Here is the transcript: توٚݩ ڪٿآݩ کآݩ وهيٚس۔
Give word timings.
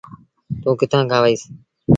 توٚݩ 0.61 0.79
ڪٿآݩ 0.79 1.09
کآݩ 1.09 1.21
وهيٚس۔ 1.23 1.43